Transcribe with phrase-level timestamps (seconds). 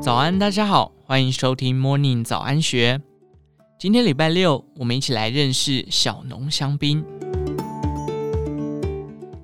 [0.00, 3.00] 早安，大家好，欢迎收听 Morning 早安学。
[3.78, 7.04] 今天礼拜六，我们一起来认识小农香槟。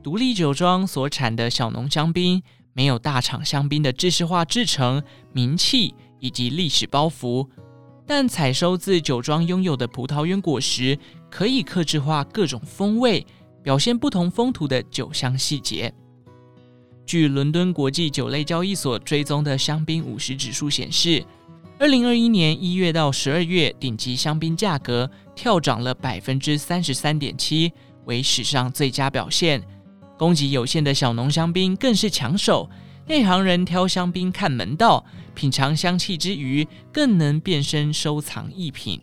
[0.02, 2.42] 独立酒庄所产的小农香槟，
[2.74, 5.02] 没有大厂香槟的制式化制成、
[5.32, 7.48] 名气以及历史包袱，
[8.06, 10.98] 但采收自酒庄拥有的葡萄园果实，
[11.30, 13.26] 可以克制化各种风味，
[13.62, 15.92] 表现不同风土的酒香细节。
[17.10, 21.24] 据伦敦国际酒类交易所追踪的香槟五十指数显示，
[21.76, 27.72] 二零二一年一月到十二月，顶级香槟价格跳涨了百分之三十三点七，
[28.04, 29.60] 为史上最佳表现。
[30.16, 32.70] 供给有限的小农香槟更是抢手，
[33.08, 39.00] 内行人挑香槟看门道，品尝香气之余，更能变身收藏艺品。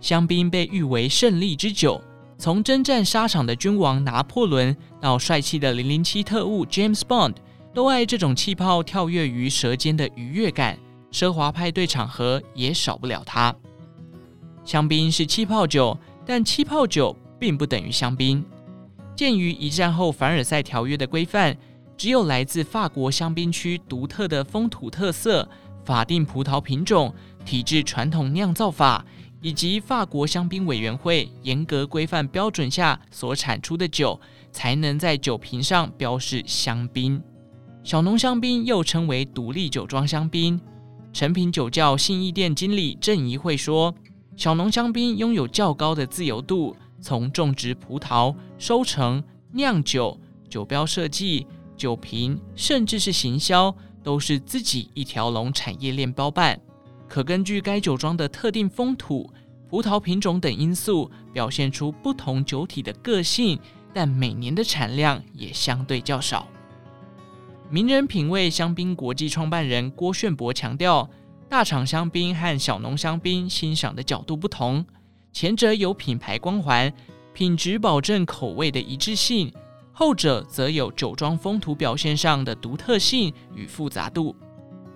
[0.00, 2.02] 香槟被誉为胜利之酒。
[2.40, 7.34] 从征战沙场的君王拿破仑到帅气的零零七特务 James Bond，
[7.74, 10.78] 都爱这种气泡跳跃于舌尖的愉悦感。
[11.10, 13.52] 奢华派对场合也少不了它。
[14.64, 18.44] 香槟是气泡酒，但气泡酒并不等于香槟。
[19.16, 21.56] 鉴于一战后凡尔赛条约的规范，
[21.96, 25.48] 只有来自法国香槟区独特的风土特色、
[25.84, 27.12] 法定葡萄品种、
[27.44, 29.04] 体制传统酿造法。
[29.40, 37.22] 以及法国香槟委员会严格规范标准下所产出的酒，才能在酒瓶上标示香槟。
[37.84, 40.60] 小农香槟又称为独立酒庄香槟。
[41.12, 43.94] 成品酒窖信义店经理郑怡慧说
[44.36, 49.22] ：“小农香槟拥有较高的自由度，从种植葡萄、收成、
[49.52, 56.60] 酿酒、酒标设计、酒瓶，甚至是行销，都是自己一条龙产业链包办。”
[57.08, 59.32] 可根据该酒庄的特定风土、
[59.68, 63.58] 葡萄品种等因素，表现出不同酒体的个性，
[63.92, 66.46] 但每年的产量也相对较少。
[67.70, 71.08] 名人品味香槟国际创办人郭炫博强调，
[71.48, 74.84] 大厂香槟和小农香槟欣赏的角度不同，
[75.32, 76.92] 前者有品牌光环，
[77.32, 79.50] 品质保证口味的一致性；
[79.92, 84.34] 后者则有酒庄风土表现上的独特性与复杂度。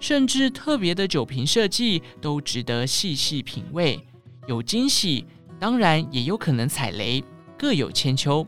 [0.03, 4.05] 甚至特别的酒瓶设计都值得细细品味，
[4.49, 5.25] 有惊喜，
[5.61, 7.23] 当然也有可能踩雷，
[7.57, 8.45] 各有千秋。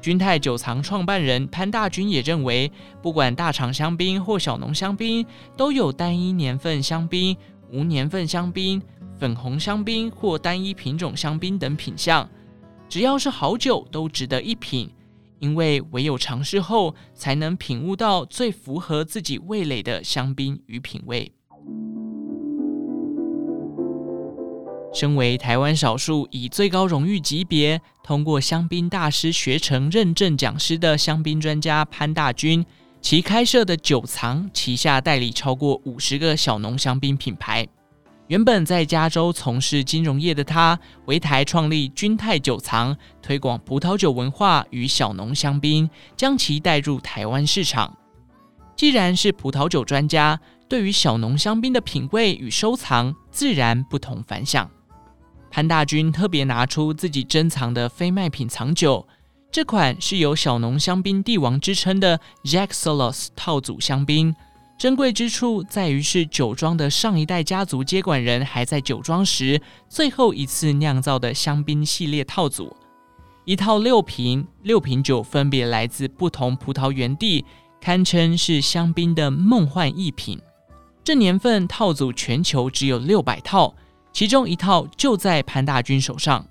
[0.00, 5.24] 君太酒藏创办人潘大军也认为，不管大厂香槟或小农香槟，
[5.54, 7.36] 都有单一年份香槟、
[7.70, 8.80] 无年份香槟、
[9.18, 12.26] 粉红香槟或单一品种香槟等品相，
[12.88, 14.90] 只要是好酒，都值得一品。
[15.40, 21.32] 因为唯有尝试后，才能品悟到最符合自己味蕾的香槟与品味。
[24.92, 32.66] 身为台湾少数以最高荣誉级别通过香槟大师学成认证讲师的香槟专家潘大军，
[33.00, 37.66] 其开设的酒藏旗下代理超过五十个小农香槟品牌。
[38.30, 47.92] 原本在加州从事金融业的他，回台创立君太酒藏，推广葡萄酒文化与小农香槟，将其带入台湾市场。
[48.76, 54.70] 既然是葡萄酒专家，对于小农香槟的品味与收藏，自然不同凡响。
[55.50, 59.08] 潘大军特别拿出自己珍藏的非卖品藏酒，
[59.50, 64.32] 这款是有小农香槟帝王之称的 Jacques Solos 套组香槟。
[64.80, 69.60] 珍贵之处在于是酒庄的上一代家族接管人还在酒庄时
[69.90, 72.74] 最后一次酿造的香槟系列套组，
[73.44, 77.44] 一套六瓶，六瓶酒分别来自不同葡萄园地，
[77.78, 80.40] 堪称是香槟的梦幻一品。
[81.04, 83.74] 这年份套组全球只有六百套，
[84.14, 86.46] 其中一套就在潘大军手上。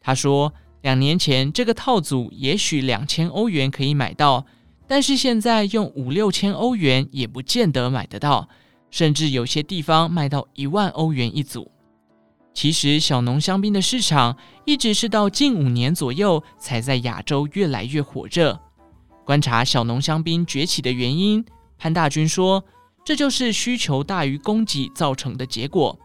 [0.00, 0.52] 他说，
[0.82, 4.44] 两年前这个套组也许两千欧元可以买到。
[4.90, 8.48] 但是现在用五六千欧元也不见得买得到，
[8.90, 11.70] 甚至有些地方卖到一万欧元一组。
[12.52, 18.58] 其实小农香槟的市场一直是到近五年左右才在亚洲越来越火热。
[19.24, 21.44] 观察小农香槟崛起的原因，
[21.78, 22.64] 潘大军说，
[23.04, 25.96] 这就是需求大于供给造成的结果。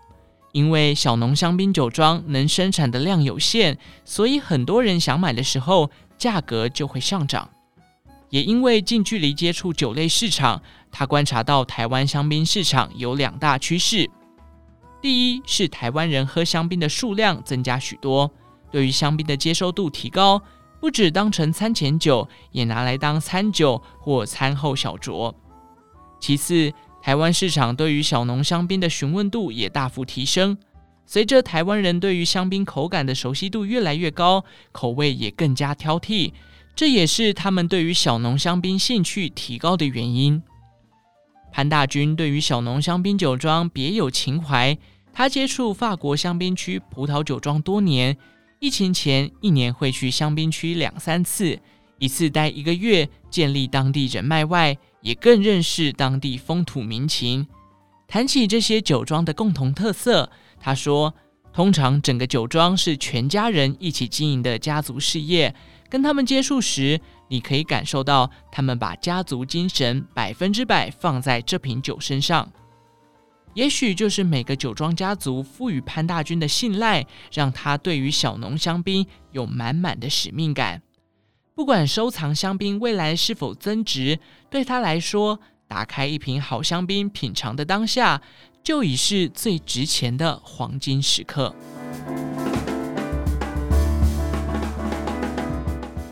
[0.51, 5.89] 因为小农香槟酒庄能生产的量有限，所以很多人想买的时候，
[6.19, 7.49] 价格就会上涨。
[8.35, 10.61] 也因为近距离接触酒类市场，
[10.91, 14.11] 他观察到台湾香槟市场有两大趋势：
[15.01, 18.29] 第一是台湾人喝香槟的数量增加许多，
[18.69, 20.41] 对于香槟的接受度提高，
[20.81, 25.33] 不只当成餐前酒，也拿来当餐酒或餐后小酌；
[26.19, 30.57] 其次，台湾市场对于小农香槟的询问度也大幅提升，
[31.05, 34.43] 随着台湾人对于香槟口感的熟悉度越来越高，
[34.73, 36.33] 口味也更加挑剔。
[36.75, 40.43] 这也是他们对于小农香槟兴趣提高的原因。
[41.51, 44.77] 潘大军对于小农香槟酒庄别有情怀，
[45.13, 48.17] 他接触法国香槟区葡萄酒庄多年，
[48.59, 51.57] 疫情前一年会去香槟区两三次，
[51.97, 57.47] 一次待一个月，建立当地人脉外，也更认识当地风土民情。
[58.05, 60.29] 谈起这些酒庄的共同特色，
[60.59, 61.15] 他说
[61.53, 65.55] ：“通常整个酒庄是全家人一起经营的家族事业。
[65.95, 66.99] 跟他们接触时，
[67.29, 72.51] 你可以感受到他们把家族精神百分之百放在这瓶酒身上。
[73.53, 80.81] 也许就是每个酒庄家族赋予潘大军的信赖，让他对于小农香槟有满满的使命感。
[81.55, 84.19] 不管收藏香槟未来是否增值，
[84.49, 88.21] 对他来说。”打开一瓶好香槟，品尝的当下，
[88.61, 91.55] 就已是最值钱的黄金时刻。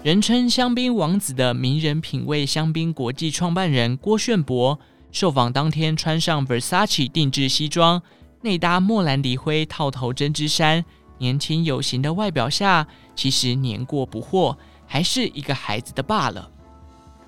[0.03, 4.77] 人称“香槟王子”的名人品味香槟国际创办人郭炫博，
[5.13, 8.01] 受访当天穿上 Versace 定制西装，
[8.41, 10.83] 内搭莫兰迪灰套头针织衫，
[11.19, 12.85] 年轻有型的外表下，
[13.15, 16.51] 其实年过不惑，还是一个孩子的爸了。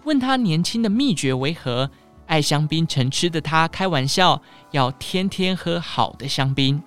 [0.04, 1.90] 问他年轻的秘诀为何？
[2.26, 4.42] 爱香槟成痴的他开玩笑，
[4.72, 6.84] 要天天喝好的香槟。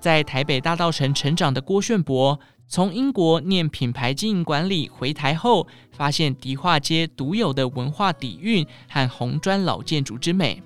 [0.00, 10.60] 在台北大稻城成长的郭炫博，从英国念品牌经营管理回台后，发现迪化街独有的文化底蕴和红砖老建筑之美。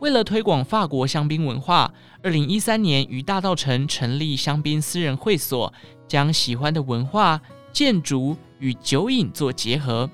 [0.00, 1.92] 为了推广法国香槟文化，
[2.22, 5.72] 二零一三年于大稻城成立香槟私人会所，
[6.06, 7.40] 将喜欢的文化、
[7.72, 10.08] 建筑与酒饮做结合。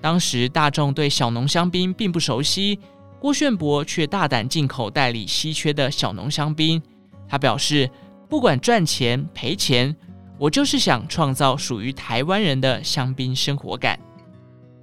[0.00, 2.80] 当时大众对小农香槟并不熟悉，
[3.20, 6.82] 郭炫博却大胆进口代理稀缺的小农香槟。
[7.28, 7.88] 他表示，
[8.28, 9.94] 不管赚钱赔钱，
[10.38, 13.98] 我就是想创造属于台湾人的香槟生活感。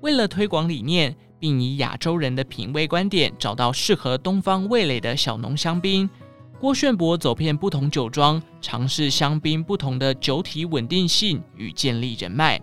[0.01, 6.09] 为了推广理念，并以亚洲人的品味观点找到适合东方味蕾的小农香槟，
[6.59, 12.61] 郭炫博走遍不同酒庄，尝试香槟不同的酒体稳定性与建立人脉。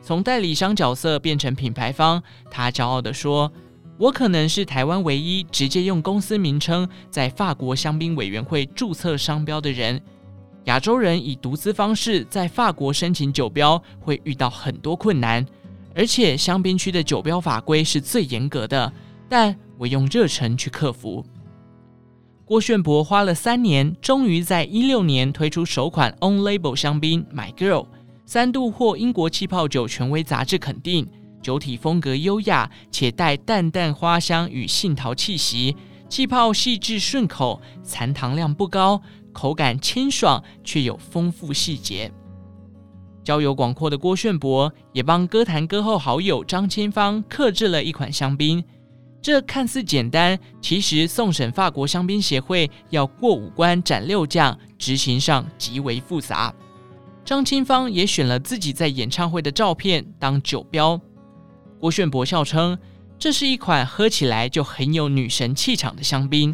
[0.00, 3.50] 从代理商角色变成品牌方，他骄傲地说
[3.98, 10.02] ：“我可能是台湾唯一直接用公司名称在法国香槟委员会注册商标的人。
[10.64, 15.44] 亚洲人以独资方式在法国申请酒标会遇到很多困难，
[15.94, 18.92] 而且香槟区的酒标法规是最严格的。
[19.28, 21.24] 但我用热忱去克服。”
[22.44, 27.86] 郭炫博花了三年，终于在一六年推出首款 own Label 香槟 My Girl。
[28.26, 31.06] 三度获英国气泡酒权威杂志肯定，
[31.40, 35.76] 酒体风格优雅且带淡淡花香与杏桃气息，
[36.08, 39.00] 气泡细致顺口，残糖量不高，
[39.32, 42.12] 口感清爽却有丰富细节。
[43.24, 48.64] 交友广阔的郭炫博也帮歌坛歌后好友张清芳克制了一款香槟，
[49.20, 56.52] 这看似简单，其实送审法国香槟协会要过五关斩六将，执行上极为复杂。
[57.24, 61.00] 张清芳也选了自己在演唱会的照片当酒标。
[61.78, 62.76] 郭炫博笑称，
[63.16, 66.52] 这是一款喝起来就很有女神气场的香槟。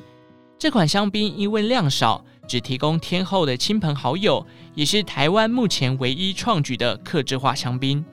[0.58, 8.04] 这款香槟因为量少，只提供天后的亲朋好友，也是台湾目前唯一创举的客制化香槟。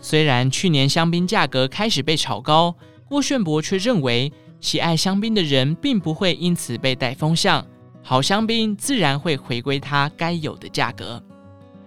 [0.00, 2.74] 虽然去年香槟价格开始被炒高，
[3.06, 7.64] 郭炫博却认为，喜爱香槟的人并不会因此被带风向，
[8.02, 11.22] 好香槟自然会回归它该有的价格。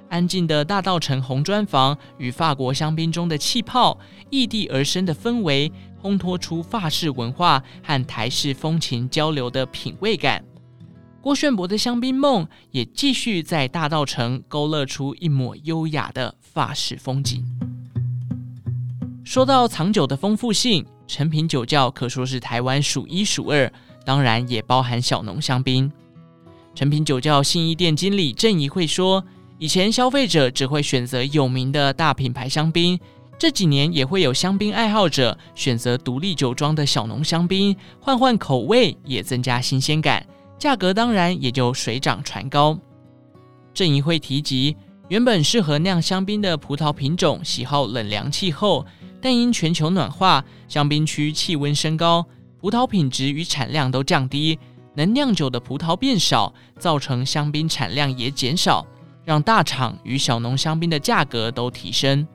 [0.08, 5.70] 安静的大稻埕红砖房与法国香槟中的气泡异地而生的氛围，
[6.02, 10.46] 烘托出法式文化和台式风情交流的品味感。
[11.26, 17.44] 郭炫博的香槟梦也继续在大道城勾勒出一抹优雅的法式风景。
[19.24, 23.74] 说到藏酒的丰富性，诚品酒窖可说是台湾数一数二，
[24.06, 25.92] 当然也包含小农香槟。
[26.76, 29.26] 诚品酒窖信义店经理郑怡慧说。
[29.58, 33.00] 以前消费者只会选择有名的大品牌香槟，
[33.40, 40.24] 这几年也会有香槟爱好者选择独立酒庄的小农香槟，换换口味也增加新鲜感，
[40.58, 42.78] 价格当然也就水涨船高。
[43.74, 44.76] 郑怡慧提及，
[45.10, 48.86] 原本适合酿香槟的葡萄品种喜好冷凉气候，
[49.22, 52.26] 但因全球暖化，香槟区气温升高，
[52.60, 54.58] 葡萄品质与产量都降低，
[54.96, 58.86] 能酿酒的葡萄变少，造成香槟产量也减少。
[59.26, 62.28] 让大厂与小农香槟的价格都提升。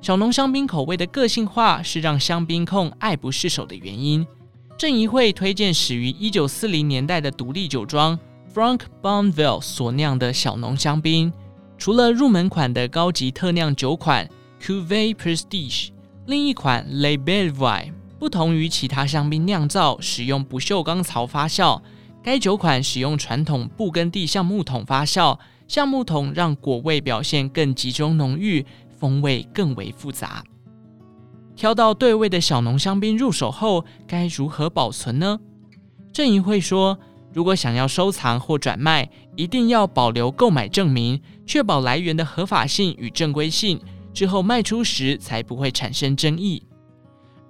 [0.00, 4.26] 小农香槟口味的个性化是让香槟控爱不释手的原因。
[4.78, 8.16] 郑怡会推荐始于一九四零年代的独立酒庄
[8.54, 11.32] Frank Bonneval 所酿的小农香槟，
[11.76, 14.30] 除了入门款的高级特酿酒款
[14.62, 15.88] ，Cuvée Prestige，
[16.26, 21.82] 另一款 Le Bellevoie，不同于其他香槟酿造使用不锈钢槽发酵，
[22.22, 28.64] 该酒款使用传统布根地橡木桶发酵，橡木桶让果味表现更集中浓郁，
[28.96, 30.44] 风味更为复杂。
[31.58, 35.40] 挑到对味的小浓香槟入手后，该如何保存呢？
[36.12, 36.96] 郑怡慧说
[37.34, 43.80] ：“如果想要收藏或转卖，一定要保留购买证明，确保来源的合法性与正规性，
[44.14, 46.62] 之后卖出时才不会产生争议。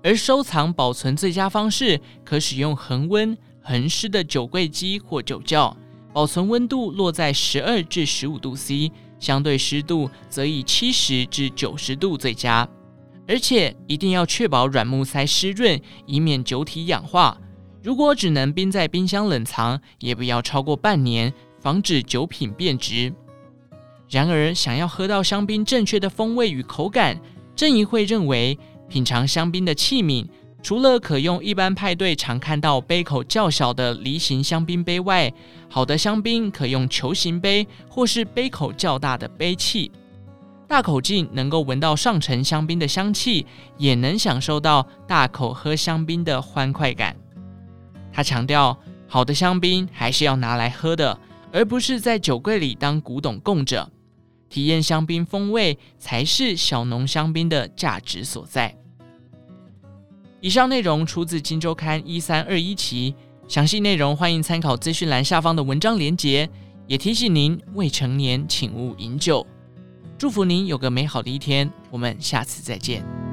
[0.02, 5.76] 而收藏保存最佳方式，可使用恒温恒湿的酒柜机或酒窖，
[6.14, 12.66] 保存温度落在十二至十五度 C，相对湿度则以七十至九十度最佳。
[13.28, 17.38] 而且一定要确保软木塞湿润，以免酒体氧化。”
[17.80, 23.12] 如果只能冰在冰箱冷藏，也不要超过半年，防止酒品变质。
[24.10, 27.20] 然而，想要喝到香槟正确的风味与口感，
[27.54, 28.58] 郑怡慧认为，
[28.88, 30.26] 品尝香槟的器皿，
[30.60, 35.32] 除了可用一般派对常看到杯口较小的梨形香槟杯外，
[35.68, 39.90] 好的香槟可用球形杯或是杯口较大的杯器。
[40.68, 43.46] 大口径能够闻到上层香槟的香气，
[43.78, 47.16] 也能享受到大口喝香槟的欢快感。
[48.12, 51.18] 他强调，好的香槟还是要拿来喝的，
[51.50, 53.90] 而不是在酒柜里当古董供着。
[54.50, 58.74] 体验香槟风味才是小农香槟的价值所在。
[60.40, 63.14] 以上内容出自《金周刊》一三二一期，
[63.46, 66.48] 详细内容欢迎参考资讯栏下方的文章连结。
[66.86, 69.46] 也提醒您，未成年请勿饮酒。
[70.18, 73.27] 祝福您有个美好的一天，我们下次再见。